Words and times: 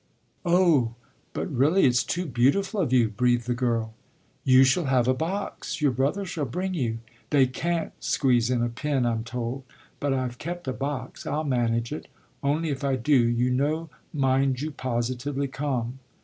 "Oh 0.47 0.95
but 1.31 1.45
really 1.55 1.85
it's 1.85 2.03
too 2.03 2.25
beautiful 2.25 2.81
of 2.81 2.91
you!" 2.91 3.07
breathed 3.07 3.45
the 3.45 3.53
girl. 3.53 3.93
"You 4.43 4.63
shall 4.63 4.85
have 4.85 5.07
a 5.07 5.13
box; 5.13 5.79
your 5.79 5.91
brother 5.91 6.25
shall 6.25 6.45
bring 6.45 6.73
you. 6.73 6.97
They 7.29 7.45
can't 7.45 7.93
squeeze 7.99 8.49
in 8.49 8.63
a 8.63 8.69
pin, 8.69 9.05
I'm 9.05 9.23
told; 9.23 9.61
but 9.99 10.11
I've 10.11 10.39
kept 10.39 10.67
a 10.67 10.73
box, 10.73 11.27
I'll 11.27 11.43
manage 11.43 11.91
it. 11.93 12.07
Only 12.41 12.69
if 12.69 12.83
I 12.83 12.95
do, 12.95 13.13
you 13.27 13.51
know, 13.51 13.91
mind 14.11 14.59
you 14.61 14.71
positively 14.71 15.47
come!" 15.47 15.99